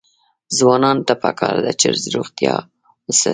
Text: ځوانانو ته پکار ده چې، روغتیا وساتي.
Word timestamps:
ځوانانو 0.57 1.05
ته 1.07 1.13
پکار 1.23 1.55
ده 1.65 1.71
چې، 1.79 1.87
روغتیا 2.15 2.55
وساتي. 3.07 3.29